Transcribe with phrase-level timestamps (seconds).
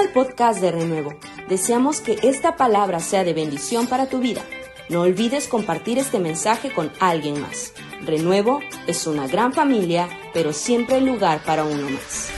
[0.00, 1.12] al podcast de Renuevo.
[1.50, 4.40] Deseamos que esta palabra sea de bendición para tu vida.
[4.88, 7.74] No olvides compartir este mensaje con alguien más.
[8.06, 12.32] Renuevo es una gran familia, pero siempre hay lugar para uno más.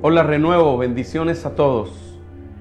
[0.00, 1.90] Hola Renuevo, bendiciones a todos.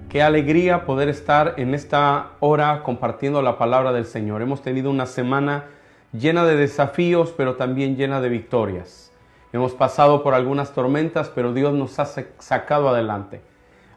[0.10, 4.42] Qué alegría poder estar en esta hora compartiendo la palabra del Señor.
[4.42, 5.68] Hemos tenido una semana
[6.14, 9.12] llena de desafíos, pero también llena de victorias.
[9.52, 13.42] Hemos pasado por algunas tormentas, pero Dios nos ha sacado adelante.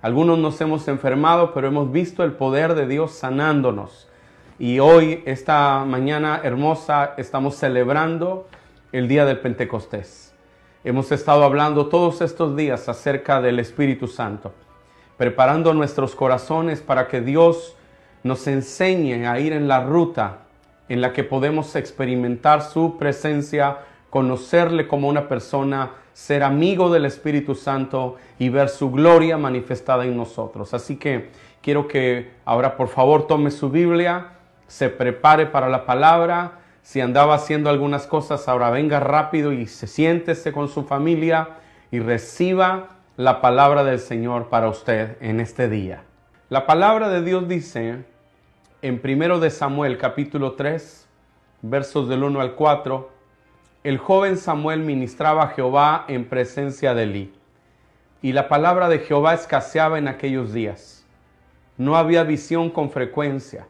[0.01, 4.09] Algunos nos hemos enfermado, pero hemos visto el poder de Dios sanándonos.
[4.59, 8.49] Y hoy, esta mañana hermosa, estamos celebrando
[8.93, 10.35] el día del Pentecostés.
[10.85, 14.53] Hemos estado hablando todos estos días acerca del Espíritu Santo,
[15.17, 17.77] preparando nuestros corazones para que Dios
[18.25, 20.42] nos enseñe a ir en la ruta
[20.93, 23.79] en la que podemos experimentar su presencia,
[24.11, 30.19] conocerle como una persona, ser amigo del Espíritu Santo y ver su gloria manifestada en
[30.19, 30.75] nosotros.
[30.75, 31.31] Así que
[31.63, 34.33] quiero que ahora por favor tome su Biblia,
[34.67, 36.59] se prepare para la palabra.
[36.83, 41.57] Si andaba haciendo algunas cosas, ahora venga rápido y se siéntese con su familia
[41.91, 46.03] y reciba la palabra del Señor para usted en este día.
[46.51, 48.05] La palabra de Dios dice
[48.83, 51.07] en 1 de Samuel capítulo 3,
[51.63, 53.11] versos del 1 al 4,
[53.85, 57.33] el joven Samuel ministraba a Jehová en presencia de Elí.
[58.23, 61.07] Y la palabra de Jehová escaseaba en aquellos días.
[61.79, 63.69] No había visión con frecuencia.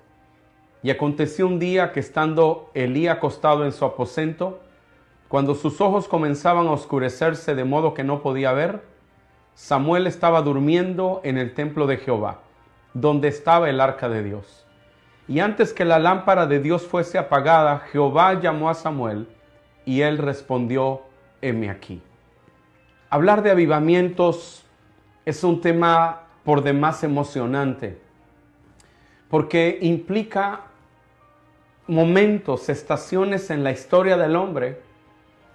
[0.83, 4.63] Y aconteció un día que estando Elí acostado en su aposento,
[5.29, 8.83] cuando sus ojos comenzaban a oscurecerse de modo que no podía ver,
[9.55, 12.41] Samuel estaba durmiendo en el templo de Jehová,
[12.95, 14.62] donde estaba el arca de Dios.
[15.29, 19.29] Y antes que la lámpara de Dios fuese apagada, Jehová llamó a Samuel
[19.85, 21.03] y él respondió,
[21.41, 22.03] heme aquí.
[23.09, 24.65] Hablar de avivamientos
[25.25, 28.01] es un tema por demás emocionante,
[29.29, 30.63] porque implica
[31.87, 34.81] momentos, estaciones en la historia del hombre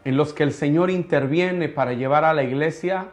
[0.06, 3.08] en los que el Señor interviene para llevar a la iglesia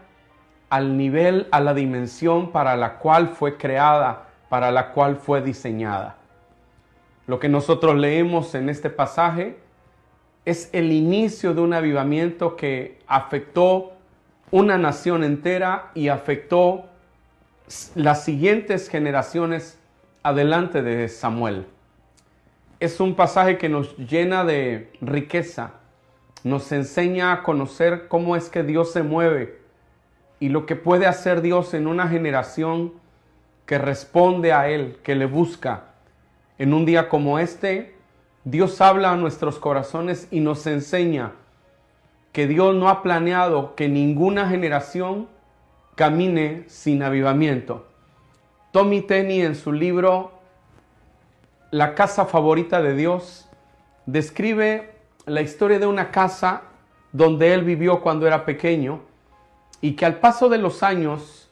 [0.70, 6.16] al nivel, a la dimensión para la cual fue creada, para la cual fue diseñada.
[7.26, 9.56] Lo que nosotros leemos en este pasaje
[10.44, 13.92] es el inicio de un avivamiento que afectó
[14.50, 16.84] una nación entera y afectó
[17.94, 19.78] las siguientes generaciones
[20.22, 21.66] adelante de Samuel.
[22.78, 25.72] Es un pasaje que nos llena de riqueza,
[26.42, 29.60] nos enseña a conocer cómo es que Dios se mueve
[30.40, 32.92] y lo que puede hacer Dios en una generación
[33.64, 35.93] que responde a Él, que le busca
[36.58, 37.94] en un día como este,
[38.44, 41.32] Dios habla a nuestros corazones y nos enseña
[42.32, 45.28] que Dios no ha planeado que ninguna generación
[45.94, 47.86] camine sin avivamiento.
[48.72, 50.32] Tommy Tenney en su libro
[51.70, 53.48] La casa favorita de Dios
[54.06, 54.94] describe
[55.26, 56.62] la historia de una casa
[57.12, 59.00] donde él vivió cuando era pequeño
[59.80, 61.48] y que al paso de los años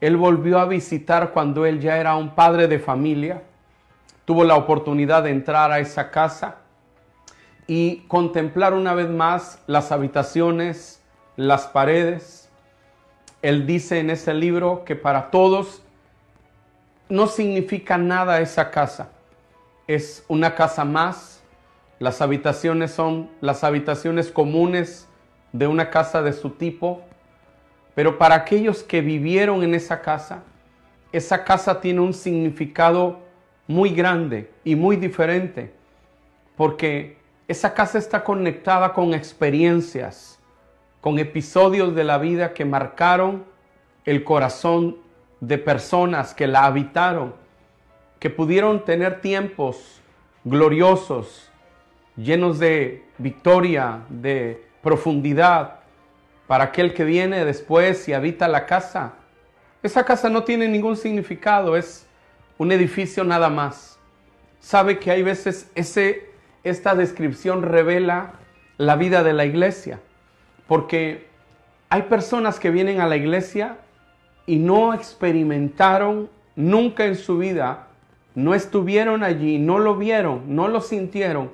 [0.00, 3.42] él volvió a visitar cuando él ya era un padre de familia
[4.28, 6.56] tuvo la oportunidad de entrar a esa casa
[7.66, 11.02] y contemplar una vez más las habitaciones,
[11.36, 12.50] las paredes.
[13.40, 15.82] Él dice en ese libro que para todos
[17.08, 19.12] no significa nada esa casa.
[19.86, 21.42] Es una casa más.
[21.98, 25.08] Las habitaciones son las habitaciones comunes
[25.52, 27.00] de una casa de su tipo.
[27.94, 30.42] Pero para aquellos que vivieron en esa casa,
[31.12, 33.26] esa casa tiene un significado
[33.68, 35.72] muy grande y muy diferente,
[36.56, 40.40] porque esa casa está conectada con experiencias,
[41.00, 43.44] con episodios de la vida que marcaron
[44.04, 44.96] el corazón
[45.40, 47.34] de personas que la habitaron,
[48.18, 50.00] que pudieron tener tiempos
[50.44, 51.50] gloriosos,
[52.16, 55.80] llenos de victoria, de profundidad,
[56.46, 59.12] para aquel que viene después y habita la casa.
[59.82, 62.07] Esa casa no tiene ningún significado, es
[62.58, 63.98] un edificio nada más.
[64.60, 66.30] Sabe que hay veces ese,
[66.64, 68.32] esta descripción revela
[68.76, 70.00] la vida de la iglesia,
[70.66, 71.28] porque
[71.88, 73.78] hay personas que vienen a la iglesia
[74.46, 77.86] y no experimentaron nunca en su vida,
[78.34, 81.50] no estuvieron allí, no lo vieron, no lo sintieron,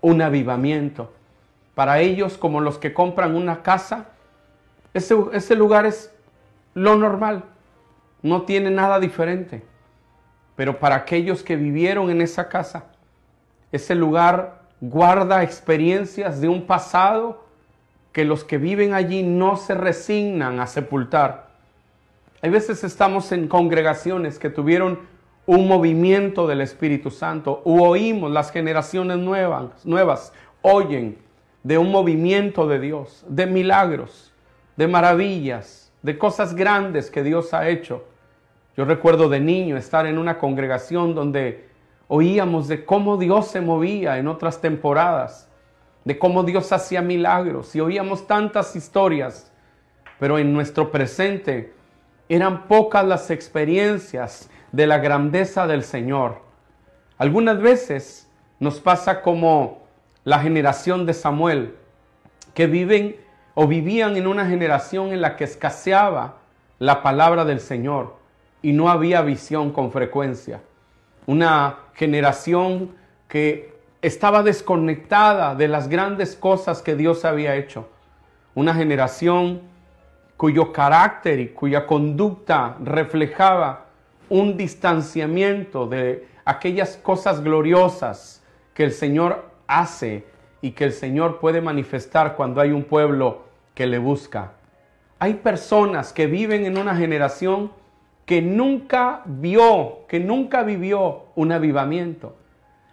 [0.00, 1.12] un avivamiento.
[1.74, 4.08] Para ellos, como los que compran una casa,
[4.92, 6.12] ese, ese lugar es
[6.74, 7.44] lo normal,
[8.22, 9.62] no tiene nada diferente.
[10.56, 12.84] Pero para aquellos que vivieron en esa casa,
[13.72, 17.44] ese lugar guarda experiencias de un pasado
[18.12, 21.48] que los que viven allí no se resignan a sepultar.
[22.42, 25.00] Hay veces estamos en congregaciones que tuvieron
[25.46, 31.18] un movimiento del Espíritu Santo oímos las generaciones nuevas, nuevas oyen
[31.62, 34.32] de un movimiento de Dios, de milagros,
[34.76, 38.04] de maravillas, de cosas grandes que Dios ha hecho.
[38.76, 41.68] Yo recuerdo de niño estar en una congregación donde
[42.08, 45.48] oíamos de cómo Dios se movía en otras temporadas,
[46.04, 49.52] de cómo Dios hacía milagros y oíamos tantas historias,
[50.18, 51.72] pero en nuestro presente
[52.28, 56.40] eran pocas las experiencias de la grandeza del Señor.
[57.16, 58.28] Algunas veces
[58.58, 59.84] nos pasa como
[60.24, 61.76] la generación de Samuel,
[62.54, 63.16] que viven
[63.54, 66.38] o vivían en una generación en la que escaseaba
[66.80, 68.23] la palabra del Señor
[68.64, 70.62] y no había visión con frecuencia.
[71.26, 72.92] Una generación
[73.28, 77.90] que estaba desconectada de las grandes cosas que Dios había hecho.
[78.54, 79.60] Una generación
[80.38, 83.84] cuyo carácter y cuya conducta reflejaba
[84.30, 90.24] un distanciamiento de aquellas cosas gloriosas que el Señor hace
[90.62, 93.42] y que el Señor puede manifestar cuando hay un pueblo
[93.74, 94.52] que le busca.
[95.18, 97.83] Hay personas que viven en una generación
[98.26, 102.36] que nunca vio, que nunca vivió un avivamiento.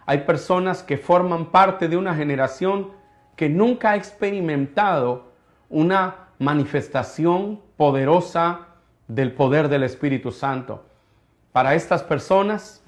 [0.05, 2.91] Hay personas que forman parte de una generación
[3.35, 5.31] que nunca ha experimentado
[5.69, 8.67] una manifestación poderosa
[9.07, 10.85] del poder del Espíritu Santo.
[11.51, 12.83] Para estas personas,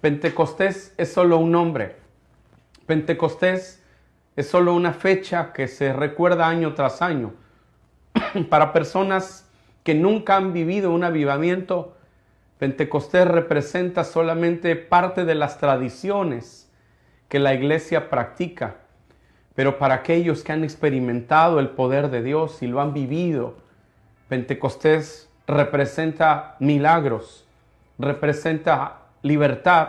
[0.00, 1.96] Pentecostés es solo un nombre.
[2.86, 3.82] Pentecostés
[4.36, 7.32] es solo una fecha que se recuerda año tras año.
[8.50, 9.43] Para personas
[9.84, 11.94] que nunca han vivido un avivamiento,
[12.58, 16.70] Pentecostés representa solamente parte de las tradiciones
[17.28, 18.76] que la iglesia practica.
[19.54, 23.56] Pero para aquellos que han experimentado el poder de Dios y lo han vivido,
[24.28, 27.46] Pentecostés representa milagros,
[27.98, 29.88] representa libertad,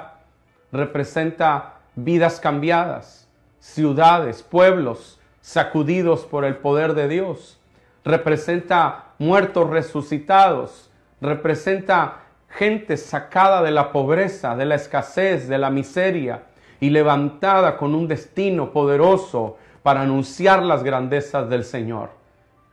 [0.71, 3.27] representa vidas cambiadas,
[3.59, 7.59] ciudades, pueblos sacudidos por el poder de Dios.
[8.05, 16.43] Representa muertos resucitados, representa gente sacada de la pobreza, de la escasez, de la miseria
[16.79, 22.11] y levantada con un destino poderoso para anunciar las grandezas del Señor.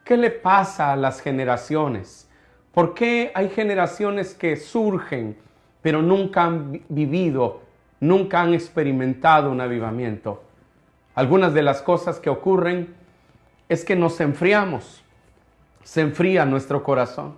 [0.05, 2.29] ¿Qué le pasa a las generaciones?
[2.73, 5.37] ¿Por qué hay generaciones que surgen
[5.83, 7.63] pero nunca han vivido
[8.03, 10.43] nunca han experimentado un avivamiento.
[11.15, 12.97] Algunas de las cosas que ocurren
[13.69, 15.05] es que nos enfriamos,
[15.83, 17.35] se enfría nuestro corazón.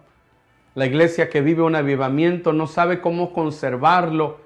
[0.74, 4.38] La iglesia que vive un avivamiento no sabe cómo conservarlo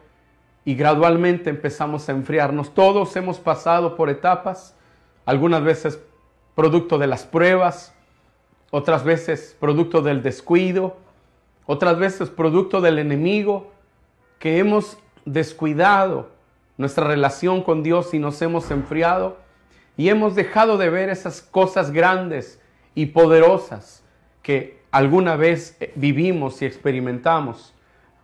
[0.65, 2.75] y gradualmente empezamos a enfriarnos.
[2.75, 4.77] Todos hemos pasado por etapas,
[5.25, 6.01] algunas veces
[6.55, 7.95] producto de las pruebas,
[8.71, 10.97] otras veces producto del descuido,
[11.65, 13.73] otras veces producto del enemigo,
[14.39, 16.31] que hemos descuidado
[16.77, 19.39] nuestra relación con Dios y nos hemos enfriado
[19.97, 22.61] y hemos dejado de ver esas cosas grandes
[22.99, 24.03] y poderosas
[24.43, 27.73] que alguna vez eh, vivimos y experimentamos.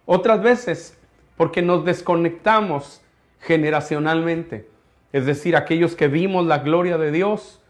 [0.05, 0.99] Otras veces
[1.37, 3.01] porque nos desconectamos
[3.39, 4.69] generacionalmente.
[5.13, 7.63] Es decir, aquellos que vimos la gloria de Dios,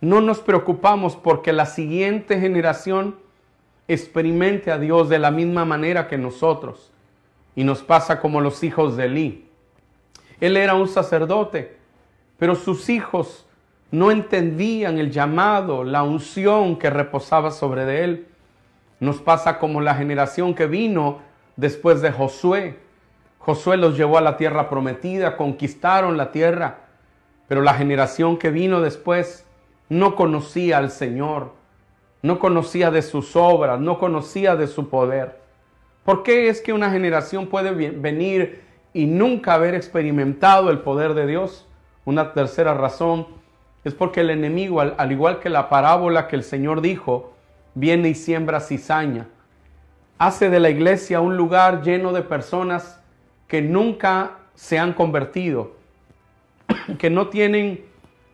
[0.00, 3.16] no nos preocupamos porque la siguiente generación
[3.88, 6.92] experimente a Dios de la misma manera que nosotros
[7.56, 9.48] y nos pasa como los hijos de Elí.
[10.38, 11.78] Él era un sacerdote,
[12.38, 13.47] pero sus hijos
[13.90, 18.26] no entendían el llamado, la unción que reposaba sobre de él.
[19.00, 21.20] Nos pasa como la generación que vino
[21.56, 22.78] después de Josué.
[23.38, 26.80] Josué los llevó a la tierra prometida, conquistaron la tierra,
[27.46, 29.46] pero la generación que vino después
[29.88, 31.52] no conocía al Señor,
[32.20, 35.40] no conocía de sus obras, no conocía de su poder.
[36.04, 41.26] ¿Por qué es que una generación puede venir y nunca haber experimentado el poder de
[41.26, 41.66] Dios?
[42.04, 43.37] Una tercera razón
[43.88, 47.32] es porque el enemigo, al, igual que la parábola que el Señor dijo,
[47.74, 49.26] viene y siembra cizaña.
[50.18, 53.00] Hace de la iglesia un lugar lleno de personas
[53.46, 55.72] que nunca se han convertido,
[56.98, 57.84] que no tienen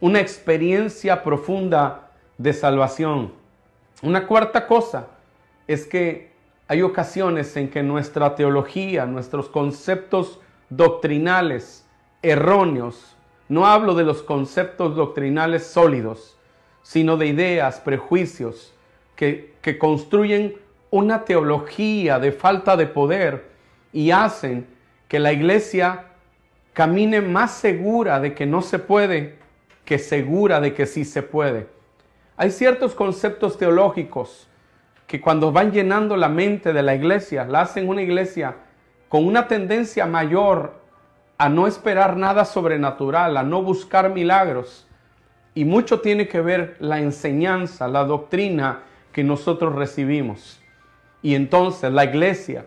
[0.00, 3.32] una experiencia profunda de salvación.
[4.02, 5.06] Una cuarta cosa
[5.66, 6.32] es que
[6.66, 11.86] hay ocasiones en que nuestra teología, nuestros conceptos doctrinales
[12.22, 13.13] erróneos,
[13.54, 16.36] no hablo de los conceptos doctrinales sólidos,
[16.82, 18.74] sino de ideas, prejuicios,
[19.16, 20.56] que, que construyen
[20.90, 23.44] una teología de falta de poder
[23.92, 24.66] y hacen
[25.08, 26.06] que la iglesia
[26.72, 29.36] camine más segura de que no se puede
[29.84, 31.68] que segura de que sí se puede.
[32.36, 34.48] Hay ciertos conceptos teológicos
[35.06, 38.56] que cuando van llenando la mente de la iglesia, la hacen una iglesia
[39.08, 40.83] con una tendencia mayor
[41.38, 44.86] a no esperar nada sobrenatural, a no buscar milagros.
[45.54, 50.60] Y mucho tiene que ver la enseñanza, la doctrina que nosotros recibimos.
[51.22, 52.66] Y entonces la iglesia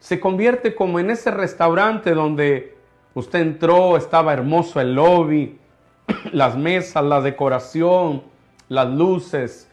[0.00, 2.76] se convierte como en ese restaurante donde
[3.14, 5.58] usted entró, estaba hermoso el lobby,
[6.32, 8.22] las mesas, la decoración,
[8.68, 9.68] las luces,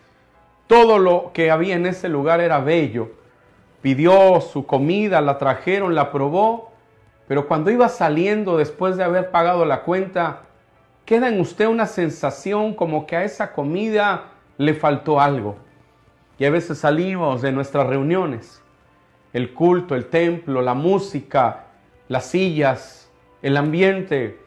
[0.67, 3.12] todo lo que había en ese lugar era bello.
[3.82, 6.72] Pidió su comida, la trajeron, la probó,
[7.27, 10.41] pero cuando iba saliendo después de haber pagado la cuenta,
[11.05, 14.25] queda en usted una sensación como que a esa comida
[14.58, 15.58] le faltó algo.
[16.38, 18.62] Y a veces salimos de nuestras reuniones,
[19.34, 21.65] el culto, el templo, la música,
[22.08, 23.10] las sillas,
[23.41, 24.39] el ambiente,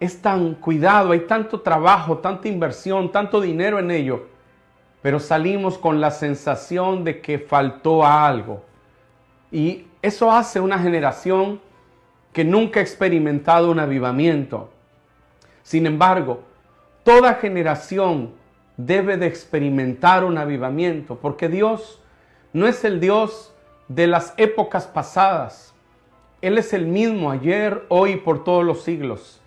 [0.00, 4.26] es tan cuidado, hay tanto trabajo, tanta inversión, tanto dinero en ello,
[5.02, 8.62] pero salimos con la sensación de que faltó algo.
[9.52, 11.60] Y eso hace una generación
[12.34, 14.68] que nunca ha experimentado un avivamiento.
[15.62, 16.42] Sin embargo,
[17.04, 18.32] toda generación
[18.76, 22.02] debe de experimentar un avivamiento, porque Dios
[22.52, 23.54] no es el Dios
[23.86, 25.72] de las épocas pasadas.
[26.42, 29.40] Él es el mismo ayer, hoy y por todos los siglos.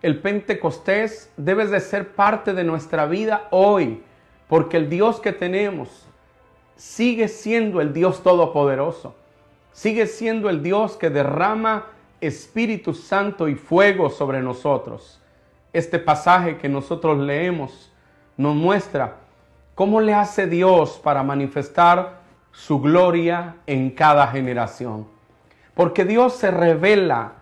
[0.00, 4.02] El Pentecostés debe de ser parte de nuestra vida hoy,
[4.48, 6.06] porque el Dios que tenemos
[6.76, 9.14] sigue siendo el Dios todopoderoso.
[9.72, 11.91] Sigue siendo el Dios que derrama
[12.22, 15.20] Espíritu Santo y fuego sobre nosotros.
[15.72, 17.92] Este pasaje que nosotros leemos
[18.36, 19.16] nos muestra
[19.74, 22.20] cómo le hace Dios para manifestar
[22.52, 25.06] su gloria en cada generación.
[25.74, 27.32] Porque Dios se revela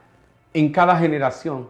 [0.54, 1.68] en cada generación.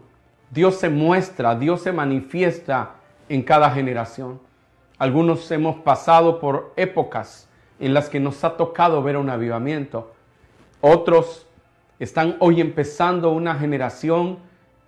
[0.49, 2.91] Dios se muestra, Dios se manifiesta
[3.27, 4.39] en cada generación.
[4.97, 7.49] Algunos hemos pasado por épocas
[7.79, 10.13] en las que nos ha tocado ver un avivamiento.
[10.79, 11.47] Otros
[12.03, 14.39] están hoy empezando una generación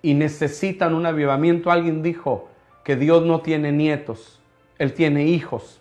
[0.01, 1.71] y necesitan un avivamiento.
[1.71, 2.49] Alguien dijo,
[2.83, 4.39] que Dios no tiene nietos,
[4.77, 5.79] Él tiene hijos.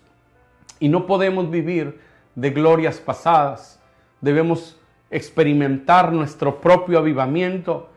[0.79, 1.99] Y no podemos vivir
[2.35, 3.79] de glorias pasadas.
[4.21, 4.79] Debemos
[5.11, 7.89] experimentar nuestro propio avivamiento,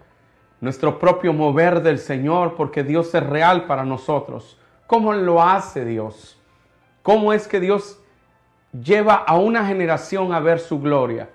[0.61, 4.59] nuestro propio mover del Señor, porque Dios es real para nosotros.
[4.87, 6.38] ¿Cómo lo hace Dios?
[7.02, 8.00] ¿Cómo es que Dios
[8.73, 11.31] lleva a una generación a ver su gloria?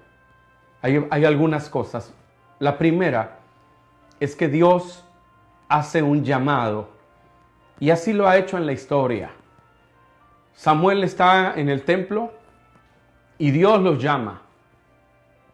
[0.81, 2.13] Hay, algunas cosas.
[2.59, 3.39] La primera
[4.19, 5.05] es que Dios
[5.69, 6.89] hace un llamado
[7.79, 9.31] y así lo ha hecho en la historia.
[10.53, 12.31] Samuel está en el templo
[13.37, 14.41] y Dios lo llama.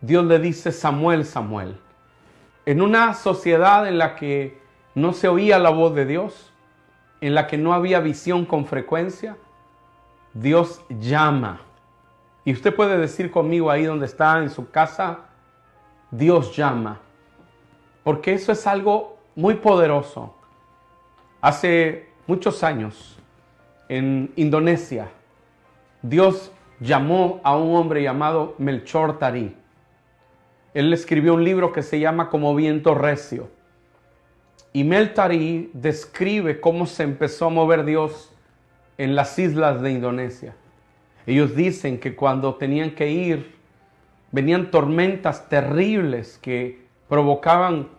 [0.02, 1.78] Dios le dice Samuel, Samuel.
[2.66, 4.60] En una sociedad en la que
[4.96, 6.54] no se oía la voz de Dios,
[7.22, 9.38] en la que no había visión con frecuencia,
[10.34, 11.62] Dios llama.
[12.48, 15.26] Y usted puede decir conmigo ahí donde está en su casa,
[16.12, 17.02] Dios llama.
[18.06, 20.34] Porque eso es algo muy poderoso.
[21.42, 23.20] Hace muchos años,
[23.90, 25.10] en Indonesia,
[26.02, 29.54] Dios llamó a un hombre llamado Melchor Tarí.
[30.74, 33.50] Él escribió un libro que se llama Como viento recio.
[34.72, 38.32] Y Meltarí describe cómo se empezó a mover Dios
[38.98, 40.56] en las islas de Indonesia.
[41.28, 43.58] Ellos dicen que cuando tenían que ir,
[44.32, 47.90] venían tormentas terribles que provocaban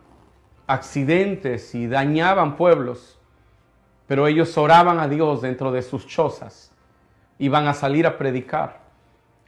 [0.66, 3.20] accidentes y dañaban pueblos.
[4.06, 6.72] Pero ellos oraban a Dios dentro de sus chozas.
[7.38, 8.80] Iban a salir a predicar.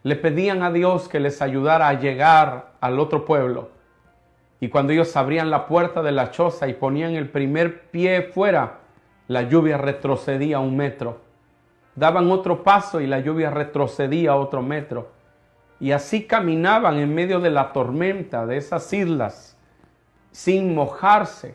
[0.02, 3.70] Le pedían a Dios que les ayudara a llegar al otro pueblo.
[4.60, 8.80] Y cuando ellos abrían la puerta de la choza y ponían el primer pie fuera,
[9.26, 11.29] la lluvia retrocedía un metro.
[12.00, 15.10] Daban otro paso y la lluvia retrocedía otro metro.
[15.78, 19.58] Y así caminaban en medio de la tormenta de esas islas,
[20.30, 21.54] sin mojarse,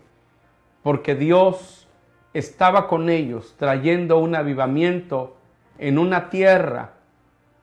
[0.84, 1.88] porque Dios
[2.32, 5.36] estaba con ellos trayendo un avivamiento
[5.80, 6.94] en una tierra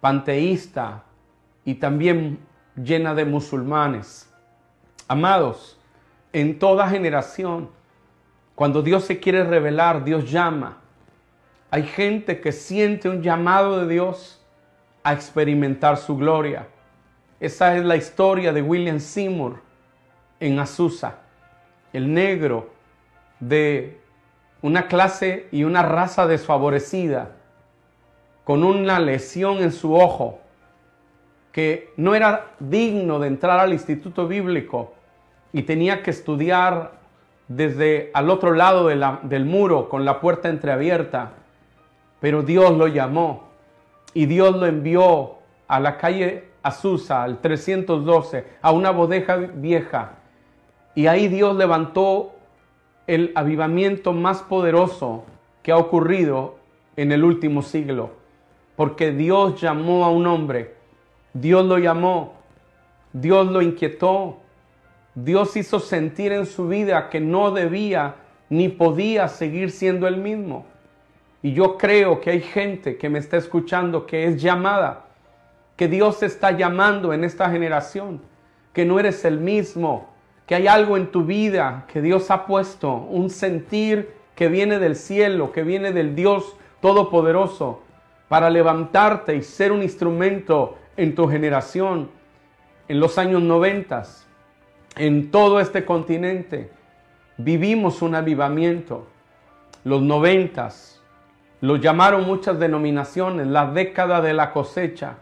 [0.01, 1.05] panteísta
[1.65, 2.41] y también
[2.75, 4.29] llena de musulmanes.
[5.07, 5.79] Amados,
[6.33, 7.71] en toda generación,
[8.57, 10.82] cuando Dios se quiere revelar, Dios llama.
[11.75, 14.39] Hay gente que siente un llamado de Dios
[15.03, 16.69] a experimentar su gloria.
[17.41, 19.63] Esa es la historia de William Seymour
[20.39, 21.21] en Azusa,
[21.95, 22.69] el negro
[23.41, 23.99] de
[24.61, 27.37] una clase y una raza desfavorecida,
[28.45, 30.41] con una lesión en su ojo,
[31.53, 34.93] que no era digno de entrar al instituto bíblico
[35.55, 36.93] y tenía que estudiar
[37.49, 41.37] desde al otro lado del muro con la puerta entreabierta.
[42.23, 43.49] Pero Dios lo llamó
[44.15, 50.13] y Dios lo envió a la calle Azusa, al 312, a una bodeja vieja.
[50.95, 52.37] Y ahí Dios levantó
[53.09, 55.25] el avivamiento más poderoso
[55.65, 56.59] que ha ocurrido
[56.95, 58.13] en el último siglo.
[58.77, 60.77] Porque Dios llamó a un hombre,
[61.33, 62.35] Dios lo llamó,
[63.13, 64.37] Dios lo inquietó,
[65.17, 68.15] Dios hizo sentir en su vida que no debía
[68.49, 70.67] ni podía seguir siendo el mismo.
[71.43, 75.07] Y yo creo que hay gente que me está escuchando que es llamada,
[75.77, 78.21] que Dios está llamando en esta generación,
[78.73, 80.09] que no eres el mismo,
[80.47, 84.97] que hay algo en tu vida que Dios ha puesto, un sentir que viene del
[84.97, 87.83] cielo, que viene del Dios Todopoderoso,
[88.29, 92.11] para levantarte y ser un instrumento en tu generación,
[92.89, 94.27] en los años noventas,
[94.97, 96.71] en todo este continente.
[97.37, 99.07] Vivimos un avivamiento.
[99.85, 101.02] Los noventas,
[101.63, 105.15] lo llamaron muchas denominaciones, la década de la cosecha.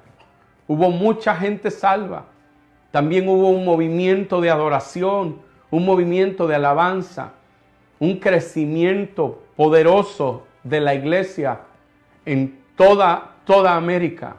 [0.67, 2.25] Hubo mucha gente salva.
[2.91, 7.33] También hubo un movimiento de adoración, un movimiento de alabanza,
[7.99, 11.61] un crecimiento poderoso de la iglesia
[12.25, 14.37] en toda, toda América.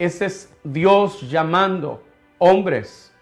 [0.00, 2.02] Ese es Dios llamando
[2.38, 3.14] hombres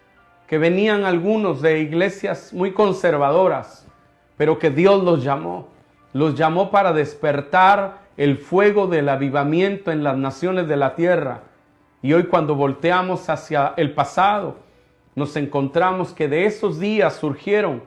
[0.46, 3.86] que venían algunos de iglesias muy conservadoras,
[4.38, 5.77] pero que Dios los llamó
[6.12, 11.42] los llamó para despertar el fuego del avivamiento en las naciones de la tierra.
[12.02, 14.56] Y hoy cuando volteamos hacia el pasado,
[15.14, 17.82] nos encontramos que de esos días surgieron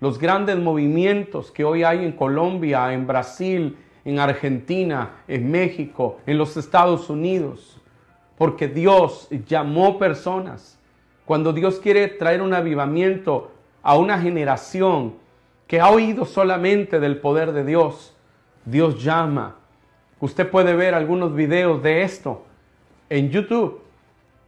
[0.00, 6.38] los grandes movimientos que hoy hay en Colombia, en Brasil, en Argentina, en México, en
[6.38, 7.80] los Estados Unidos.
[8.36, 10.78] Porque Dios llamó personas.
[11.24, 13.52] Cuando Dios quiere traer un avivamiento
[13.82, 15.14] a una generación,
[15.66, 18.14] que ha oído solamente del poder de Dios,
[18.64, 19.56] Dios llama.
[20.20, 22.44] Usted puede ver algunos videos de esto
[23.08, 23.80] en YouTube.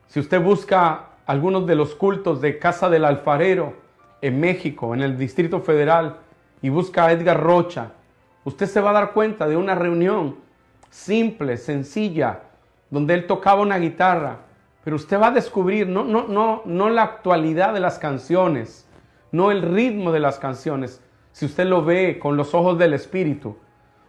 [0.06, 3.74] Si usted busca algunos de los cultos de Casa del Alfarero
[4.20, 6.18] en México, en el Distrito Federal,
[6.62, 7.92] y busca a Edgar Rocha,
[8.44, 10.36] usted se va a dar cuenta de una reunión
[10.90, 12.42] simple, sencilla,
[12.90, 14.38] donde él tocaba una guitarra,
[14.84, 18.86] pero usted va a descubrir no, no, no, no la actualidad de las canciones,
[19.34, 23.56] no el ritmo de las canciones, si usted lo ve con los ojos del Espíritu,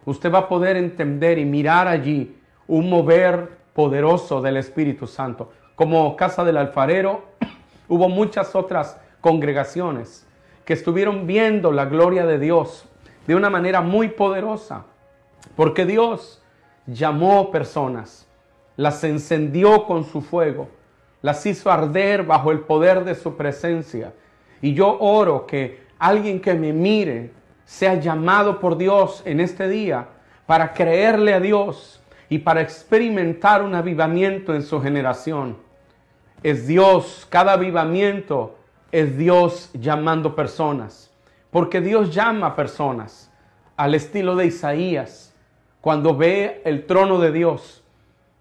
[0.04, 5.50] usted va a poder entender y mirar allí un mover poderoso del Espíritu Santo.
[5.74, 7.24] Como Casa del Alfarero,
[7.88, 10.28] hubo muchas otras congregaciones
[10.64, 12.88] que estuvieron viendo la gloria de Dios
[13.26, 14.84] de una manera muy poderosa,
[15.56, 16.40] porque Dios
[16.86, 18.28] llamó personas,
[18.76, 20.68] las encendió con su fuego,
[21.20, 24.12] las hizo arder bajo el poder de su presencia.
[24.62, 27.30] Y yo oro que alguien que me mire
[27.64, 30.08] sea llamado por Dios en este día
[30.46, 35.56] para creerle a Dios y para experimentar un avivamiento en su generación.
[36.42, 38.56] Es Dios, cada avivamiento
[38.92, 41.10] es Dios llamando personas,
[41.50, 43.30] porque Dios llama personas
[43.76, 45.34] al estilo de Isaías,
[45.80, 47.84] cuando ve el trono de Dios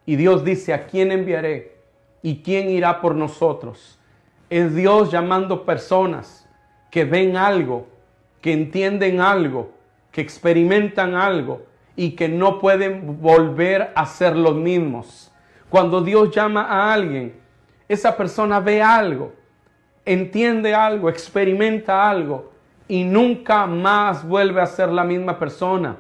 [0.05, 1.77] y Dios dice, ¿a quién enviaré?
[2.21, 3.99] ¿Y quién irá por nosotros?
[4.49, 6.47] Es Dios llamando personas
[6.91, 7.87] que ven algo,
[8.41, 9.71] que entienden algo,
[10.11, 11.63] que experimentan algo
[11.95, 15.31] y que no pueden volver a ser los mismos.
[15.69, 17.35] Cuando Dios llama a alguien,
[17.87, 19.33] esa persona ve algo,
[20.05, 22.51] entiende algo, experimenta algo
[22.87, 25.97] y nunca más vuelve a ser la misma persona.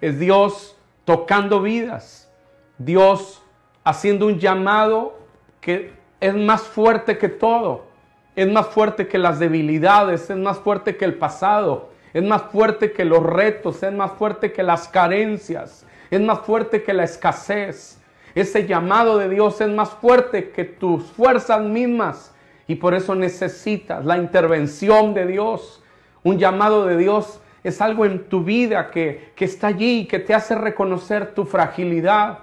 [0.00, 2.30] Es Dios tocando vidas,
[2.78, 3.42] Dios
[3.84, 5.18] haciendo un llamado
[5.60, 5.92] que
[6.22, 7.92] es más fuerte que todo
[8.34, 12.92] es más fuerte que las debilidades, es más fuerte que el pasado, es más fuerte
[12.92, 17.98] que los retos, es más fuerte que las carencias, es más fuerte que la escasez.
[18.34, 22.34] Ese llamado de Dios es más fuerte que tus fuerzas mismas
[22.66, 25.82] y por eso necesitas la intervención de Dios.
[26.22, 30.32] Un llamado de Dios es algo en tu vida que, que está allí, que te
[30.32, 32.38] hace reconocer tu fragilidad,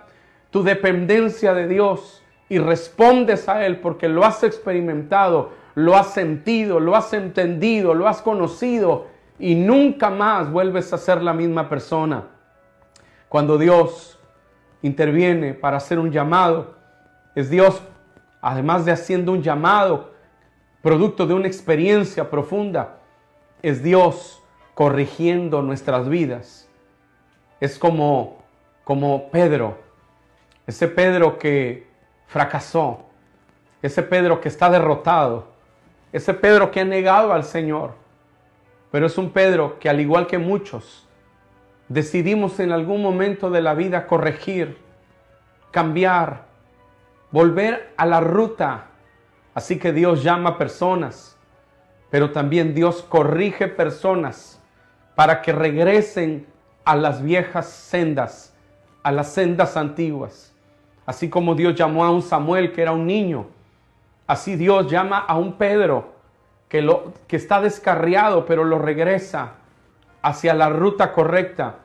[0.52, 6.80] tu dependencia de Dios y respondes a Él porque lo has experimentado, lo has sentido,
[6.80, 9.06] lo has entendido, lo has conocido
[9.38, 12.26] y nunca más vuelves a ser la misma persona.
[13.30, 14.20] Cuando Dios
[14.82, 16.76] interviene para hacer un llamado,
[17.36, 17.82] es Dios,
[18.42, 20.12] además de haciendo un llamado,
[20.82, 22.98] producto de una experiencia profunda,
[23.62, 24.42] es Dios
[24.74, 26.68] corrigiendo nuestras vidas.
[27.60, 28.38] Es como,
[28.84, 29.78] como Pedro,
[30.66, 31.88] ese Pedro que
[32.30, 33.06] fracasó,
[33.82, 35.48] ese Pedro que está derrotado,
[36.13, 37.94] ese Pedro que ha negado al Señor.
[38.92, 41.08] Pero es un Pedro que al igual que muchos,
[41.88, 44.78] decidimos en algún momento de la vida corregir,
[45.72, 46.46] cambiar,
[47.32, 48.86] volver a la ruta.
[49.56, 51.36] Así que Dios llama personas,
[52.12, 54.62] pero también Dios corrige personas
[55.15, 56.46] para que regresen
[56.86, 58.56] a las viejas sendas,
[59.02, 60.49] a las sendas antiguas.
[61.10, 63.48] Así como Dios llamó a un Samuel que era un niño,
[64.28, 66.13] así Dios llama a un Pedro
[66.67, 69.54] que, lo, que está descarriado, pero lo regresa
[70.22, 71.78] hacia la ruta correcta,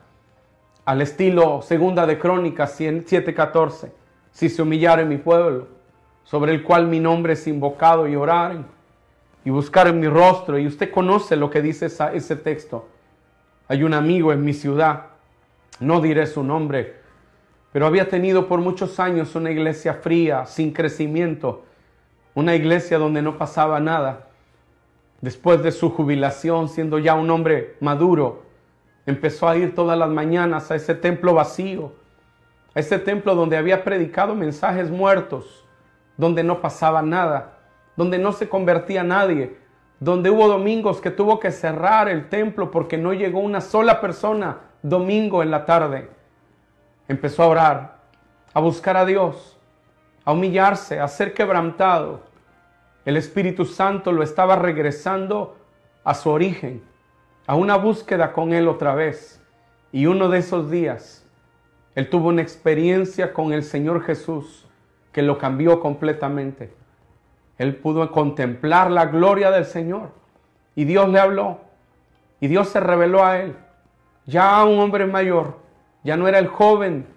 [0.85, 3.89] al estilo segunda de Crónicas 7:14.
[4.29, 5.69] Si se humillare mi pueblo,
[6.23, 8.63] sobre el cual mi nombre es invocado y oraren
[9.43, 10.59] y buscar en mi rostro.
[10.59, 12.87] Y usted conoce lo que dice ese texto.
[13.69, 15.07] Hay un amigo en mi ciudad,
[15.79, 17.04] no diré su nombre,
[17.75, 21.65] pero había tenido por muchos años una iglesia fría, sin crecimiento,
[22.33, 24.29] una iglesia donde no pasaba nada.
[25.19, 28.43] Después de su jubilación, siendo ya un hombre maduro,
[29.05, 31.91] empezó a ir todas las mañanas a ese templo vacío,
[32.73, 35.65] a ese templo donde había predicado mensajes muertos,
[36.15, 37.57] donde no pasaba nada,
[37.97, 39.57] donde no se convertía nadie,
[39.99, 44.59] donde hubo domingos que tuvo que cerrar el templo porque no llegó una sola persona
[44.81, 46.14] domingo en la tarde.
[47.07, 47.97] Empezó a orar,
[48.53, 49.57] a buscar a Dios,
[50.23, 52.21] a humillarse, a ser quebrantado.
[53.05, 55.57] El Espíritu Santo lo estaba regresando
[56.03, 56.83] a su origen,
[57.47, 59.41] a una búsqueda con Él otra vez.
[59.91, 61.25] Y uno de esos días,
[61.93, 64.65] Él tuvo una experiencia con el Señor Jesús
[65.11, 66.73] que lo cambió completamente.
[67.57, 70.09] Él pudo contemplar la gloria del Señor.
[70.75, 71.59] Y Dios le habló.
[72.39, 73.55] Y Dios se reveló a él.
[74.25, 75.57] Ya un hombre mayor.
[76.05, 77.07] Ya no era el joven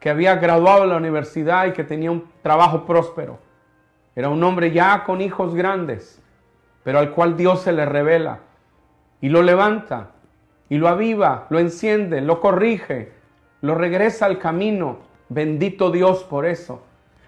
[0.00, 3.38] que había graduado de la universidad y que tenía un trabajo próspero.
[4.16, 6.20] Era un hombre ya con hijos grandes,
[6.82, 8.40] pero al cual Dios se le revela
[9.20, 10.10] y lo levanta
[10.68, 13.12] y lo aviva, lo enciende, lo corrige,
[13.60, 14.98] lo regresa al camino.
[15.28, 16.82] Bendito Dios por eso.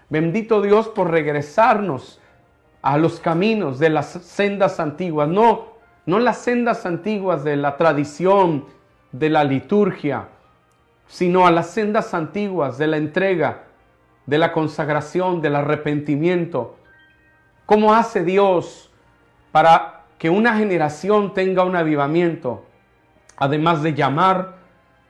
[0.09, 2.19] Bendito Dios por regresarnos
[2.81, 5.67] a los caminos de las sendas antiguas, no,
[6.05, 8.65] no las sendas antiguas de la tradición,
[9.13, 10.27] de la liturgia,
[11.07, 13.63] sino a las sendas antiguas de la entrega,
[14.25, 16.75] de la consagración, del arrepentimiento.
[17.65, 18.91] ¿Cómo hace Dios
[19.51, 22.65] para que una generación tenga un avivamiento?
[23.37, 24.57] Además de llamar,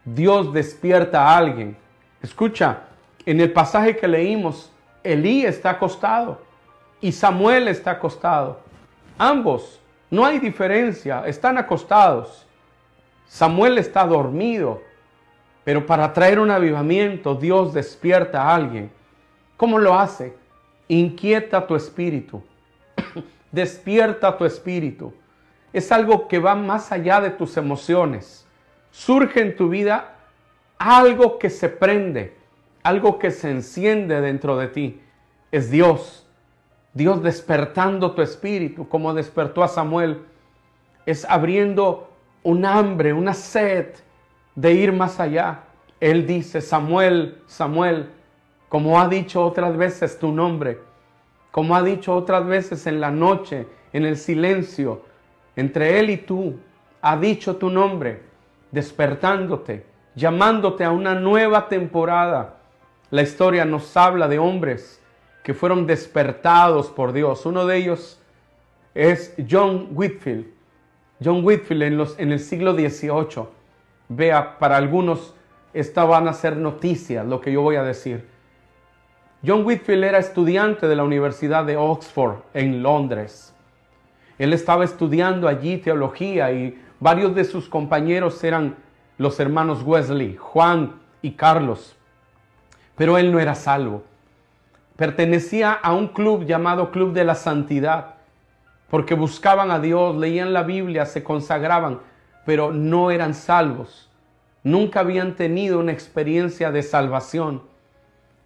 [0.06, 1.78] Dios despierta a alguien.
[2.22, 2.84] Escucha,
[3.26, 4.72] en el pasaje que leímos,
[5.04, 6.42] Elí está acostado
[7.02, 8.60] y Samuel está acostado.
[9.18, 9.80] Ambos,
[10.10, 12.46] no hay diferencia, están acostados.
[13.28, 14.82] Samuel está dormido,
[15.68, 18.90] pero para traer un avivamiento Dios despierta a alguien.
[19.58, 20.34] ¿Cómo lo hace?
[20.88, 22.42] Inquieta tu espíritu,
[23.52, 25.14] despierta tu espíritu.
[25.74, 28.48] Es algo que va más allá de tus emociones.
[28.92, 30.16] Surge en tu vida
[30.78, 32.38] algo que se prende,
[32.82, 35.02] algo que se enciende dentro de ti.
[35.52, 36.26] Es Dios
[36.94, 40.22] Dios despertando tu espíritu, como despertó a Samuel,
[41.06, 42.10] es abriendo
[42.42, 43.88] un hambre, una sed
[44.58, 45.60] de ir más allá.
[46.00, 48.10] Él dice, Samuel, Samuel,
[48.68, 50.80] como ha dicho otras veces tu nombre,
[51.52, 55.04] como ha dicho otras veces en la noche, en el silencio,
[55.56, 56.60] entre él y tú,
[57.02, 58.24] ha dicho tu nombre,
[58.72, 62.56] despertándote, llamándote a una nueva temporada.
[63.12, 65.02] La historia nos habla de hombres
[65.44, 67.46] que fueron despertados por Dios.
[67.46, 68.20] Uno de ellos
[68.96, 70.48] es John Whitfield.
[71.24, 73.57] John Whitfield en, los, en el siglo XVIII.
[74.10, 75.34] Vea, para algunos
[75.74, 78.28] esta van a ser noticias lo que yo voy a decir.
[79.46, 83.54] John Whitfield era estudiante de la Universidad de Oxford en Londres.
[84.40, 88.76] Él estaba estudiando allí teología y varios de sus compañeros eran
[89.18, 91.96] los hermanos Wesley, Juan y Carlos.
[92.96, 94.04] Pero él no era salvo
[94.98, 98.16] pertenecía a un club llamado Club de la Santidad,
[98.90, 102.00] porque buscaban a Dios, leían la Biblia, se consagraban,
[102.48, 104.10] pero no eran salvos.
[104.64, 107.62] Nunca habían tenido una experiencia de salvación.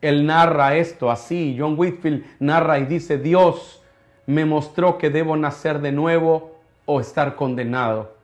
[0.02, 3.84] Él narra esto así, John Whitfield narra y dice, Dios
[4.26, 6.56] me mostró que debo nacer de nuevo
[6.88, 8.16] o estar condenado.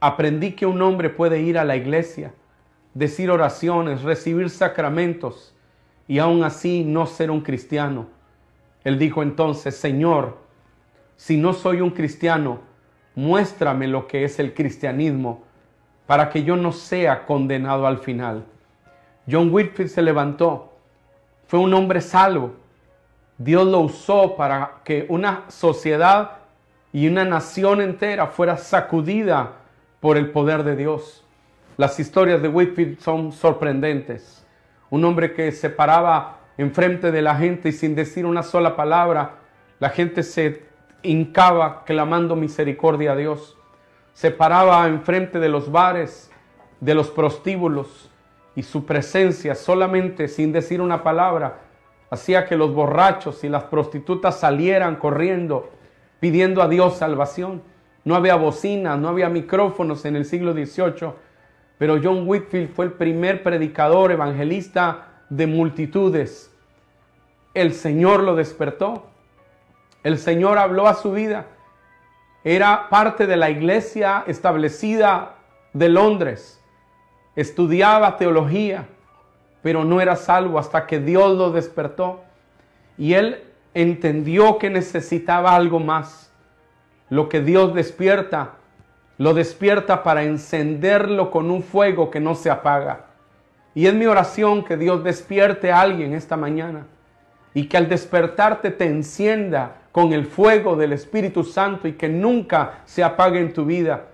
[0.00, 2.34] Aprendí que un hombre puede ir a la iglesia,
[2.92, 5.54] decir oraciones, recibir sacramentos,
[6.08, 8.08] y aún así no ser un cristiano.
[8.82, 10.38] Él dijo entonces, Señor,
[11.14, 12.66] si no soy un cristiano,
[13.18, 15.42] muéstrame lo que es el cristianismo
[16.06, 18.44] para que yo no sea condenado al final.
[19.28, 20.72] John Whitfield se levantó,
[21.48, 22.52] fue un hombre salvo.
[23.36, 26.30] Dios lo usó para que una sociedad
[26.92, 29.54] y una nación entera fuera sacudida
[29.98, 31.24] por el poder de Dios.
[31.76, 34.46] Las historias de Whitfield son sorprendentes.
[34.90, 39.38] Un hombre que se paraba enfrente de la gente y sin decir una sola palabra,
[39.80, 40.67] la gente se
[41.02, 43.56] hincaba clamando misericordia a Dios.
[44.12, 46.30] Se paraba enfrente de los bares,
[46.80, 48.10] de los prostíbulos,
[48.54, 51.60] y su presencia solamente sin decir una palabra
[52.10, 55.70] hacía que los borrachos y las prostitutas salieran corriendo
[56.20, 57.62] pidiendo a Dios salvación.
[58.04, 61.12] No había bocinas, no había micrófonos en el siglo XVIII,
[61.78, 66.52] pero John Whitfield fue el primer predicador evangelista de multitudes.
[67.54, 69.06] El Señor lo despertó.
[70.08, 71.44] El Señor habló a su vida.
[72.42, 75.34] Era parte de la iglesia establecida
[75.74, 76.64] de Londres
[77.36, 78.86] estudiaba teología,
[79.60, 82.22] pero no era salvo hasta que Dios lo despertó.
[82.96, 83.44] Y él
[83.74, 86.32] entendió que necesitaba algo más.
[87.10, 88.52] Lo que Dios despierta,
[89.18, 93.08] lo despierta para encenderlo con un fuego que no se apaga.
[93.74, 96.86] Y es mi oración que Dios despierte a alguien esta mañana
[97.52, 102.80] y que al despertarte te encienda con el fuego del Espíritu Santo y que nunca
[102.84, 104.06] se apague en tu vida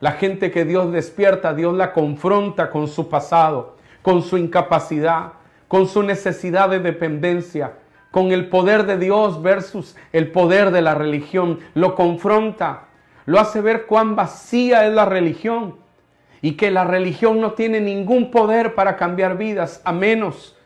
[0.00, 5.32] la gente que Dios despierta, Dios la confronta con su pasado, con su incapacidad,
[5.68, 7.72] con su necesidad de dependencia,
[8.10, 11.60] con el poder de Dios versus el poder de la religión.
[11.74, 12.84] Lo confronta,
[13.24, 15.76] lo hace ver cuán vacía es la religión
[16.42, 20.56] y que la religión no tiene ningún poder para cambiar vidas a menos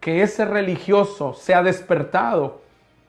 [0.00, 2.62] que ese religioso sea despertado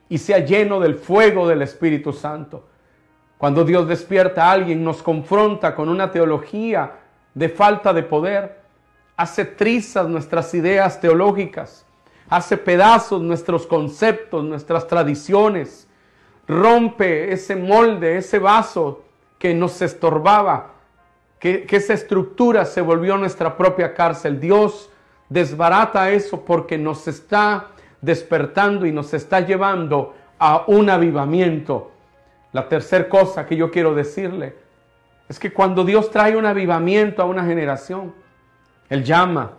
[0.09, 2.67] y sea lleno del fuego del Espíritu Santo.
[3.37, 6.91] Cuando Dios despierta a alguien, nos confronta con una teología
[7.33, 8.59] de falta de poder,
[9.15, 11.85] hace trizas nuestras ideas teológicas,
[12.29, 15.87] hace pedazos nuestros conceptos, nuestras tradiciones,
[16.47, 19.03] rompe ese molde, ese vaso
[19.37, 20.73] que nos estorbaba,
[21.39, 24.39] que, esa estructura se volvió nuestra propia cárcel.
[24.39, 24.89] Dios
[25.29, 27.67] desbarata eso porque nos está
[28.01, 31.91] despertando y nos está llevando a un avivamiento
[32.51, 34.55] la tercera cosa que yo quiero decirle
[35.27, 38.15] es que cuando Dios trae un avivamiento a una generación,
[38.89, 39.51] Él llama,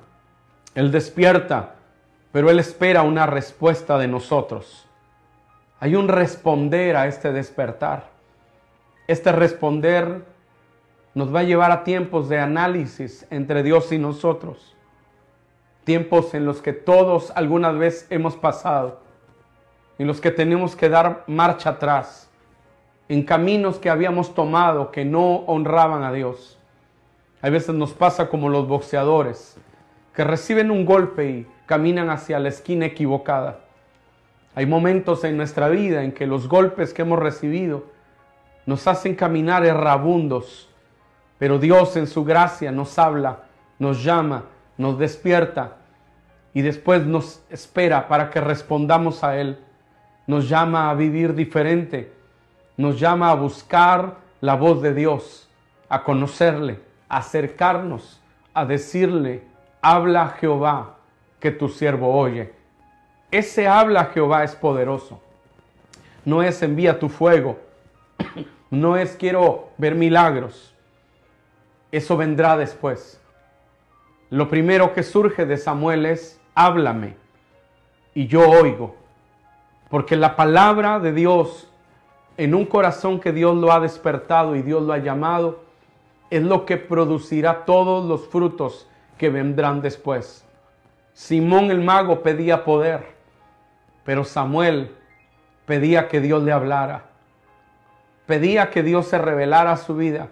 [0.75, 1.77] Él despierta,
[2.33, 4.89] pero Él espera una respuesta de nosotros.
[5.79, 8.11] Hay un responder a este despertar.
[9.07, 10.25] Este responder
[11.15, 14.77] nos va a llevar a tiempos de análisis entre Dios y nosotros.
[15.91, 19.01] Tiempos en los que todos alguna vez hemos pasado,
[19.99, 22.31] en los que tenemos que dar marcha atrás
[23.09, 26.61] en caminos que habíamos tomado que no honraban a Dios.
[27.43, 29.59] A veces nos pasa como los boxeadores,
[30.15, 33.59] que reciben un golpe y caminan hacia la esquina equivocada.
[34.55, 37.83] Hay momentos en nuestra vida en que los golpes que hemos recibido
[38.65, 40.69] nos hacen caminar errabundos,
[41.41, 43.41] pero Dios en su gracia nos habla,
[43.81, 44.45] nos llama,
[44.79, 45.79] nos despierta
[46.55, 49.59] y después nos espera para que respondamos a Él.
[50.27, 52.21] Nos llama a vivir diferente
[52.81, 55.47] nos llama a buscar la voz de Dios,
[55.91, 58.23] a conocerle, a acercarnos,
[58.55, 59.43] a decirle,
[59.83, 60.97] habla Jehová,
[61.39, 62.55] que tu siervo oye.
[63.31, 65.21] Ese habla Jehová es poderoso.
[66.25, 67.59] No es envía tu fuego,
[68.71, 70.75] no es quiero ver milagros.
[71.93, 73.21] Eso vendrá después.
[74.31, 77.17] Lo primero que surge de Samuel es, háblame
[78.15, 78.97] y yo oigo.
[79.89, 81.71] Porque la palabra de Dios
[82.41, 85.61] en un corazón que Dios lo ha despertado y Dios lo ha llamado,
[86.31, 90.43] es lo que producirá todos los frutos que vendrán después.
[91.13, 93.05] Simón el mago pedía poder,
[94.05, 94.91] pero Samuel
[95.67, 97.05] pedía que Dios le hablara.
[98.25, 100.29] Pedía que Dios se revelara a su vida.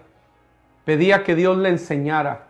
[0.85, 2.47] Pedía que Dios le enseñara.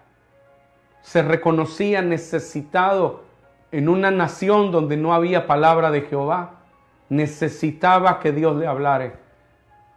[1.01, 3.25] Se reconocía necesitado
[3.71, 6.61] en una nación donde no había palabra de Jehová.
[7.09, 9.13] Necesitaba que Dios le hablara.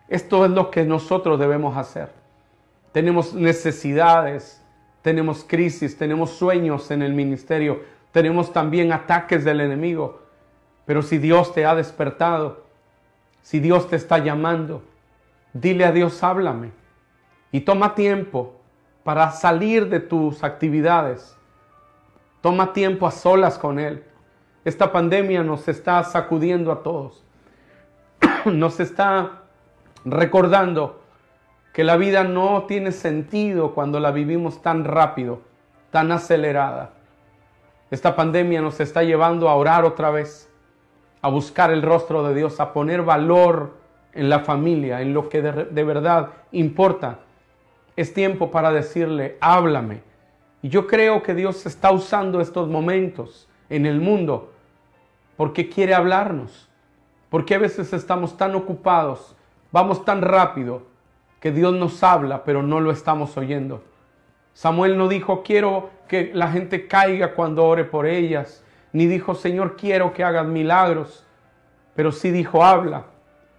[0.08, 2.10] Esto es lo que nosotros debemos hacer.
[2.92, 4.62] Tenemos necesidades,
[5.00, 7.82] tenemos crisis, tenemos sueños en el ministerio,
[8.12, 10.20] tenemos también ataques del enemigo.
[10.84, 12.64] Pero si Dios te ha despertado,
[13.40, 14.82] si Dios te está llamando,
[15.52, 16.72] dile a Dios, háblame.
[17.50, 18.54] Y toma tiempo
[19.04, 21.36] para salir de tus actividades.
[22.42, 24.04] Toma tiempo a solas con Él.
[24.64, 27.24] Esta pandemia nos está sacudiendo a todos.
[28.44, 29.42] Nos está
[30.04, 31.00] recordando
[31.72, 35.40] que la vida no tiene sentido cuando la vivimos tan rápido,
[35.90, 36.90] tan acelerada.
[37.90, 40.50] Esta pandemia nos está llevando a orar otra vez,
[41.20, 43.74] a buscar el rostro de Dios, a poner valor
[44.12, 47.20] en la familia, en lo que de, verdad importa.
[47.96, 50.02] Es tiempo para decirle, háblame,
[50.62, 54.52] Y yo creo que Dios está usando estos momentos en el mundo
[55.36, 56.68] porque quiere hablarnos.
[57.28, 59.34] Porque a veces estamos tan ocupados,
[59.72, 60.82] vamos tan rápido,
[61.40, 63.82] que Dios nos habla, pero no lo estamos oyendo.
[64.52, 69.76] Samuel no dijo, quiero que la gente caiga cuando ore por ellas, ni dijo, Señor,
[69.76, 71.26] quiero que hagas milagros,
[71.96, 73.06] pero sí dijo, habla.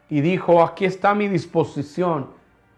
[0.10, 2.30] Y dijo, aquí está mi disposición.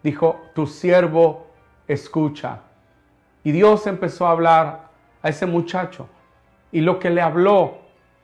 [0.02, 1.48] Dijo, tu siervo
[1.88, 2.62] escucha.
[3.45, 4.89] Y Dios empezó a hablar
[5.21, 6.10] a ese muchacho.
[6.71, 7.77] Y lo que le habló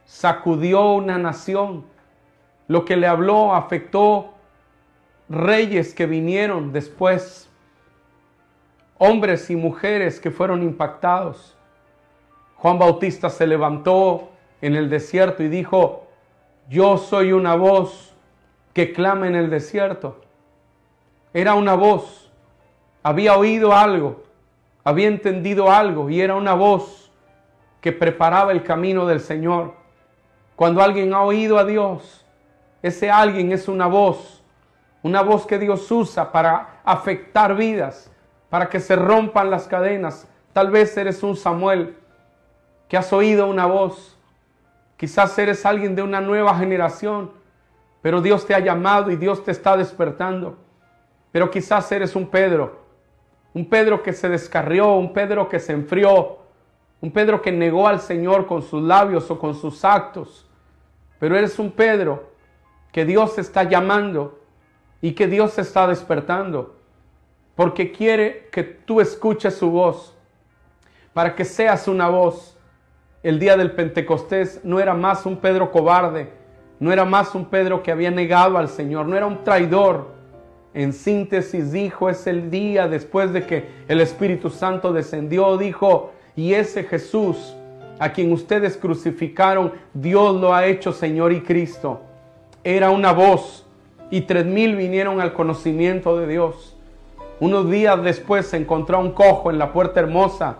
[0.04, 1.86] sacudió una nación.
[2.68, 4.34] Lo que le habló afectó
[5.30, 7.50] reyes que vinieron después.
[8.98, 11.56] Hombres y mujeres que fueron impactados.
[12.56, 16.08] Juan Bautista se levantó en el desierto y dijo,
[16.68, 18.16] yo soy una voz
[18.74, 20.20] que clama en el desierto.
[21.32, 22.32] Era una voz,
[23.04, 24.24] había oído algo,
[24.84, 27.12] había entendido algo y era una voz
[27.80, 29.74] que preparaba el camino del Señor.
[30.56, 32.26] Cuando alguien ha oído a Dios,
[32.82, 34.44] ese alguien es una voz,
[35.04, 38.12] una voz que Dios usa para afectar vidas,
[38.50, 40.28] para que se rompan las cadenas.
[40.54, 41.98] Tal vez eres un Samuel
[42.88, 44.18] que has oído una voz.
[44.98, 47.32] Quizás eres alguien de una nueva generación,
[48.02, 50.58] pero Dios te ha llamado y Dios te está despertando.
[51.32, 52.81] Pero quizás eres un Pedro,
[53.54, 56.40] un Pedro que se descarrió, un Pedro que se enfrió,
[57.02, 60.48] un Pedro que negó al Señor con sus labios o con sus actos.
[61.20, 62.32] Pero eres un Pedro
[62.92, 64.40] que Dios está llamando
[65.02, 66.78] y que Dios está despertando,
[67.56, 70.16] porque quiere que tú escuches su voz,
[71.14, 72.58] para que seas una voz.
[73.24, 76.32] El día del Pentecostés no era más un Pedro cobarde,
[76.80, 80.21] no era más un Pedro que había negado al Señor, no era un traidor.
[80.74, 86.54] En síntesis dijo, es el día después de que el Espíritu Santo descendió, dijo, y
[86.54, 87.56] ese Jesús
[88.00, 92.02] a quien ustedes crucificaron, Dios lo ha hecho Señor y Cristo.
[92.64, 93.66] Era una voz
[94.10, 96.76] y tres mil vinieron al conocimiento de Dios.
[97.40, 100.58] Unos días después se encontró un cojo en la puerta hermosa.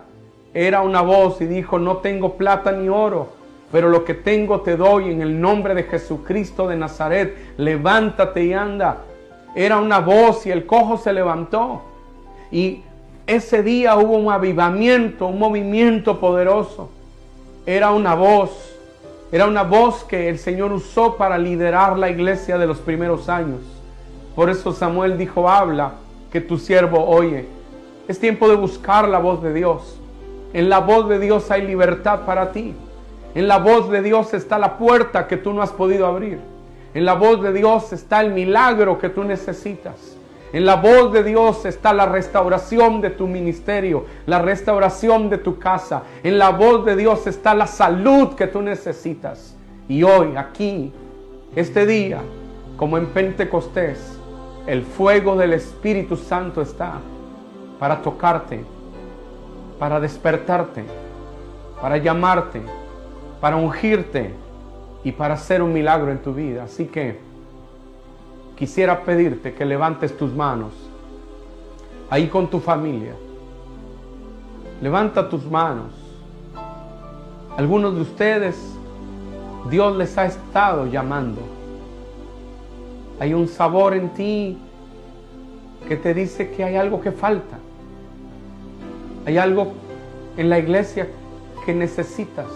[0.54, 3.30] Era una voz y dijo, no tengo plata ni oro,
[3.72, 7.36] pero lo que tengo te doy en el nombre de Jesucristo de Nazaret.
[7.56, 8.98] Levántate y anda.
[9.54, 11.82] Era una voz y el cojo se levantó.
[12.50, 12.82] Y
[13.26, 16.88] ese día hubo un avivamiento, un movimiento poderoso
[17.64, 18.50] era una voz,
[19.30, 23.60] era una voz que el Señor usó para liderar la iglesia de los primeros años.
[24.34, 25.92] Por eso Samuel dijo, habla,
[26.32, 27.46] que tu siervo oye.
[28.08, 29.98] Es tiempo de buscar la voz de Dios.
[30.52, 32.74] En la voz de Dios hay libertad para ti.
[33.34, 36.40] En la voz de Dios está la puerta que tú no has podido abrir.
[36.94, 40.16] En la voz de Dios está el milagro que tú necesitas.
[40.52, 45.58] En la voz de Dios está la restauración de tu ministerio, la restauración de tu
[45.58, 46.02] casa.
[46.22, 49.56] En la voz de Dios está la salud que tú necesitas.
[49.88, 50.92] Y hoy, aquí,
[51.56, 52.20] este día,
[52.76, 54.18] como en Pentecostés,
[54.66, 57.00] el fuego del Espíritu Santo está
[57.78, 58.62] para tocarte,
[59.78, 60.84] para despertarte,
[61.80, 62.60] para llamarte,
[63.40, 64.34] para ungirte
[65.04, 66.64] y para hacer un milagro en tu vida.
[66.64, 67.18] Así que
[68.56, 70.72] quisiera pedirte que levantes tus manos
[72.10, 73.14] ahí con tu familia.
[74.80, 75.92] Levanta tus manos.
[77.56, 78.56] Algunos de ustedes,
[79.70, 81.40] Dios les ha estado llamando.
[83.18, 84.58] Hay un sabor en ti
[85.88, 87.58] que te dice que hay algo que falta.
[89.24, 89.72] Hay algo
[90.36, 91.08] en la iglesia
[91.64, 92.46] que necesitas.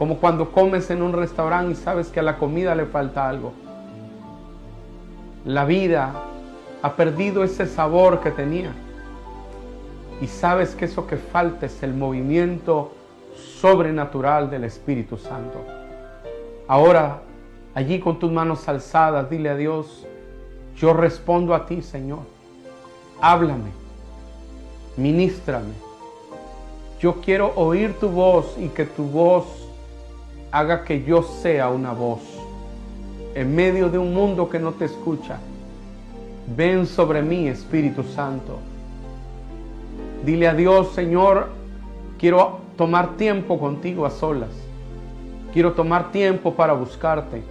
[0.00, 3.52] Como cuando comes en un restaurante y sabes que a la comida le falta algo
[5.44, 6.12] la vida
[6.82, 8.72] ha perdido ese sabor que tenía.
[10.20, 12.92] Y sabes que eso que falta es el movimiento
[13.60, 15.58] sobrenatural del Espíritu Santo.
[16.68, 17.22] Ahora,
[17.74, 20.06] allí con tus manos alzadas, dile a Dios,
[20.76, 22.20] yo respondo a ti, Señor.
[23.20, 23.70] Háblame,
[24.96, 25.72] ministrame.
[27.00, 29.59] Yo quiero oír tu voz y que tu voz
[30.52, 32.20] haga que yo sea una voz
[33.34, 35.38] en medio de un mundo que no te escucha.
[36.56, 38.58] Ven sobre mí, Espíritu Santo.
[40.24, 41.48] Dile a Dios, Señor,
[42.18, 44.50] quiero tomar tiempo contigo a solas.
[45.52, 47.42] Quiero tomar tiempo para buscarte.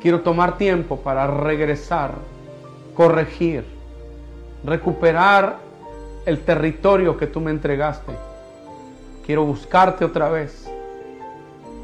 [0.00, 2.12] Quiero tomar tiempo para regresar,
[2.94, 3.64] corregir,
[4.64, 5.58] recuperar
[6.24, 8.12] el territorio que tú me entregaste.
[9.24, 10.70] Quiero buscarte otra vez.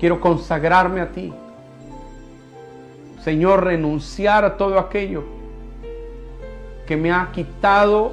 [0.03, 1.33] Quiero consagrarme a ti.
[3.23, 5.23] Señor, renunciar a todo aquello
[6.89, 8.11] que me ha quitado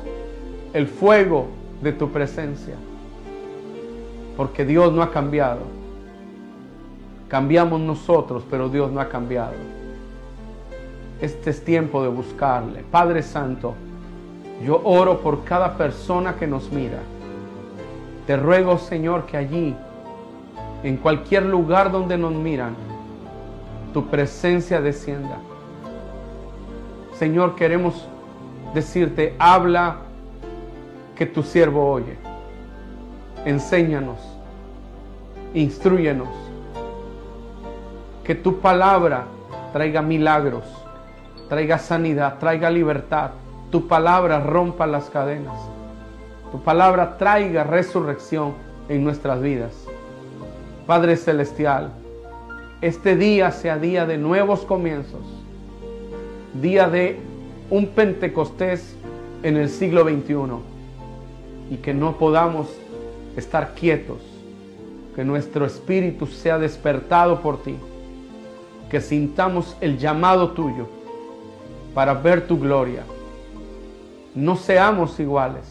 [0.71, 1.47] el fuego
[1.81, 2.75] de tu presencia.
[4.37, 5.61] Porque Dios no ha cambiado.
[7.27, 9.55] Cambiamos nosotros, pero Dios no ha cambiado.
[11.19, 12.83] Este es tiempo de buscarle.
[12.91, 13.73] Padre Santo,
[14.63, 16.99] yo oro por cada persona que nos mira.
[18.27, 19.75] Te ruego, Señor, que allí,
[20.83, 22.75] en cualquier lugar donde nos miran,
[23.93, 25.37] tu presencia descienda.
[27.13, 28.07] Señor, queremos
[28.73, 29.97] decirte, habla
[31.15, 32.17] que tu siervo oye.
[33.43, 34.19] Enséñanos,
[35.53, 36.29] instruyenos.
[38.23, 39.25] Que tu palabra
[39.73, 40.63] traiga milagros,
[41.49, 43.31] traiga sanidad, traiga libertad.
[43.69, 45.59] Tu palabra rompa las cadenas.
[46.53, 48.53] Tu palabra traiga resurrección
[48.87, 49.88] en nuestras vidas.
[50.89, 51.91] Padre Celestial,
[52.81, 55.21] este día sea día de nuevos comienzos,
[56.59, 57.19] día de
[57.69, 58.95] un Pentecostés
[59.43, 60.33] en el siglo XXI
[61.69, 62.69] y que no podamos
[63.37, 64.17] estar quietos,
[65.15, 67.75] que nuestro espíritu sea despertado por ti,
[68.89, 70.87] que sintamos el llamado tuyo
[71.93, 73.03] para ver tu gloria.
[74.33, 75.65] No seamos iguales.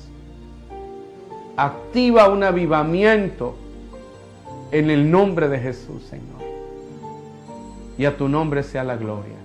[1.56, 3.56] Activa un avivamiento
[4.70, 6.38] en el nombre de Jesús, Señor.
[7.96, 9.36] Y a tu nombre sea la gloria.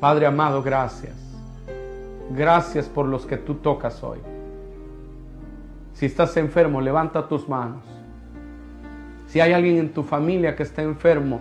[0.00, 1.14] Padre amado, gracias.
[2.30, 4.18] Gracias por los que tú tocas hoy.
[5.94, 7.82] Si estás enfermo, levanta tus manos.
[9.26, 11.40] Si hay alguien en tu familia que está enfermo,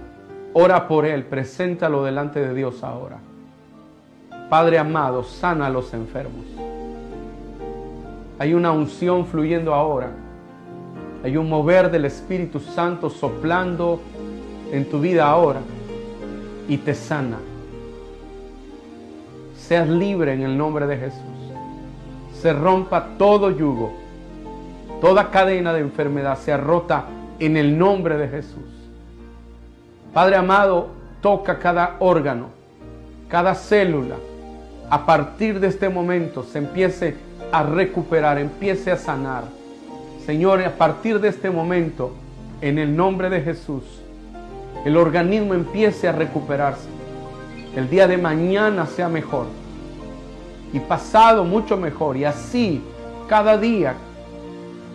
[0.53, 3.19] ora por él, preséntalo delante de Dios ahora.
[4.49, 6.45] Padre amado, sana a los enfermos.
[8.37, 10.11] Hay una unción fluyendo ahora.
[11.23, 13.99] Hay un mover del Espíritu Santo soplando
[14.71, 15.59] en tu vida ahora
[16.67, 17.37] y te sana.
[19.57, 21.21] Seas libre en el nombre de Jesús.
[22.33, 24.09] Se rompa todo yugo
[25.01, 27.05] Toda cadena de enfermedad sea rota
[27.39, 28.67] en el nombre de Jesús.
[30.13, 30.89] Padre amado,
[31.21, 32.47] toca cada órgano,
[33.29, 34.15] cada célula.
[34.89, 37.15] A partir de este momento se empiece
[37.51, 39.43] a recuperar, empiece a sanar.
[40.29, 42.11] Señor, a partir de este momento,
[42.61, 43.81] en el nombre de Jesús,
[44.85, 46.87] el organismo empiece a recuperarse.
[47.75, 49.47] El día de mañana sea mejor.
[50.71, 52.15] Y pasado mucho mejor.
[52.15, 52.79] Y así,
[53.27, 53.95] cada día,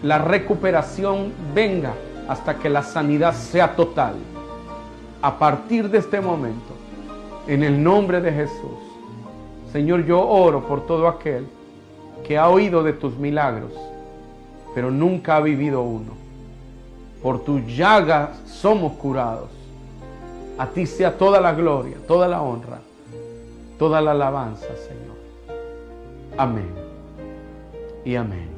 [0.04, 1.94] la recuperación venga
[2.28, 4.14] hasta que la sanidad sea total.
[5.20, 6.74] A partir de este momento,
[7.48, 8.78] en el nombre de Jesús,
[9.72, 11.44] Señor, yo oro por todo aquel
[12.24, 13.72] que ha oído de tus milagros,
[14.74, 16.12] pero nunca ha vivido uno.
[17.22, 19.50] Por tu llaga somos curados.
[20.58, 22.80] A ti sea toda la gloria, toda la honra,
[23.78, 25.16] toda la alabanza, Señor.
[26.36, 26.70] Amén.
[28.04, 28.54] Y amén.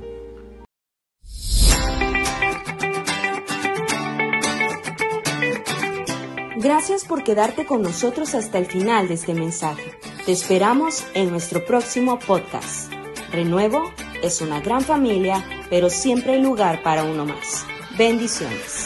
[6.56, 9.92] Gracias por quedarte con nosotros hasta el final de este mensaje.
[10.24, 12.92] Te esperamos en nuestro próximo podcast.
[13.30, 13.84] Renuevo
[14.22, 17.64] es una gran familia, pero siempre hay lugar para uno más.
[17.98, 18.86] Bendiciones.